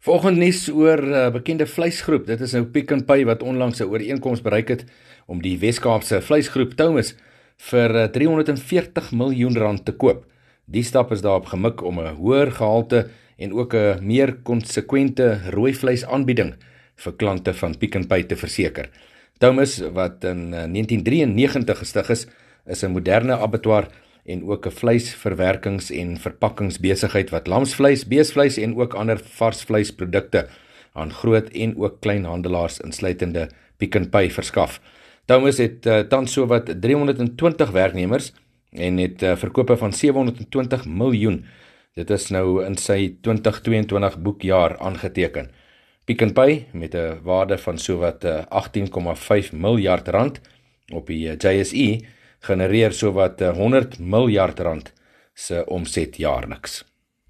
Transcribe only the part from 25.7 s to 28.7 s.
en verpakkingsbesigheid wat lamsvleis, beesvleis